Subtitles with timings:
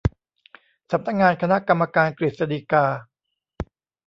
[0.91, 2.85] สำนักงานคณะกรรมการกฤษฎีกา